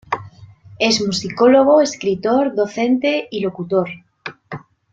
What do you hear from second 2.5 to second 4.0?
docente y locutor.